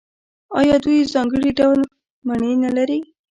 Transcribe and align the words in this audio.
آیا 0.59 0.75
دوی 0.83 0.99
ځانګړي 1.13 1.49
ډول 1.59 1.79
مڼې 2.27 2.51
نلري؟ 2.63 2.99